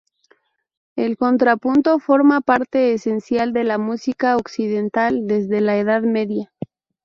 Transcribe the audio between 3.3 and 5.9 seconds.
de la música occidental desde la